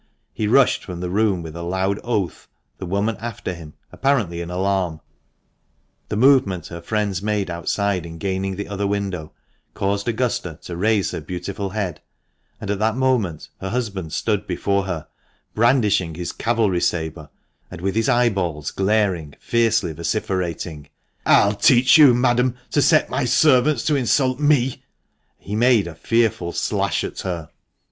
He 0.33 0.47
rushed 0.47 0.83
from 0.83 0.99
the 0.99 1.11
room 1.11 1.43
with 1.43 1.55
a 1.55 1.61
loud 1.61 1.99
oath, 2.03 2.47
the 2.79 2.87
woman 2.87 3.17
after 3.19 3.53
him, 3.53 3.75
apparently 3.91 4.41
in 4.41 4.49
alarm. 4.49 4.99
The 6.09 6.15
movement 6.15 6.65
her 6.69 6.81
friends 6.81 7.21
made 7.21 7.51
outside 7.51 8.03
in 8.03 8.17
gaining 8.17 8.55
the 8.55 8.67
other 8.67 8.87
window 8.87 9.31
caused 9.75 10.07
Augusta 10.07 10.57
to 10.63 10.75
raise 10.75 11.11
her 11.11 11.21
beautiful 11.21 11.69
head, 11.69 12.01
and 12.59 12.71
at 12.71 12.79
that 12.79 12.95
moment 12.95 13.49
her 13.59 13.69
husband 13.69 14.11
stood 14.11 14.47
before 14.47 14.85
her, 14.85 15.05
brandishing 15.53 16.15
his 16.15 16.31
cavalry 16.31 16.81
sabre, 16.81 17.29
and 17.69 17.79
with 17.79 17.93
his 17.93 18.09
eyeballs 18.09 18.71
glaring, 18.71 19.35
fiercely 19.39 19.93
vociferating," 19.93 20.89
I'll 21.27 21.53
teach 21.53 21.99
you, 21.99 22.15
madam, 22.15 22.55
to 22.71 22.81
set 22.81 23.11
my 23.11 23.25
servants 23.25 23.83
to 23.85 23.95
insult 23.95 24.39
meT 24.39 24.79
he 25.37 25.55
made 25.55 25.85
a 25.85 25.93
fearful 25.93 26.53
slash 26.53 27.03
at 27.03 27.19
her. 27.19 27.19
436 27.19 27.21
THE 27.21 27.29
MANCHESTER 27.33 27.45
MAN. 27.49 27.57